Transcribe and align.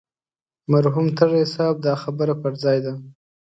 مرحوم 0.71 1.07
تږي 1.17 1.43
صاحب 1.53 1.75
دا 1.85 1.93
خبره 2.03 2.33
پر 2.41 2.53
ځای 2.63 2.77
ده. 2.85 2.93